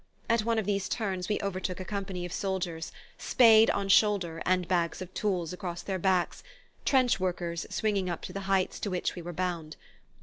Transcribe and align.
At 0.27 0.43
one 0.43 0.57
of 0.57 0.65
these 0.65 0.89
turns 0.89 1.29
we 1.29 1.37
overtook 1.43 1.79
a 1.79 1.85
company 1.85 2.25
of 2.25 2.33
soldiers, 2.33 2.91
spade 3.19 3.69
on 3.69 3.87
shoulder 3.87 4.41
and 4.47 4.67
bags 4.67 4.99
of 4.99 5.13
tools 5.13 5.53
across 5.53 5.83
their 5.83 5.99
backs 5.99 6.41
"trench 6.85 7.19
workers" 7.19 7.67
swinging 7.69 8.09
up 8.09 8.23
to 8.23 8.33
the 8.33 8.39
heights 8.49 8.79
to 8.79 8.89
which 8.89 9.13
we 9.13 9.21
were 9.21 9.31
bound. 9.31 9.75